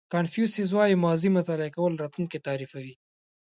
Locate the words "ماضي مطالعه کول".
1.05-1.93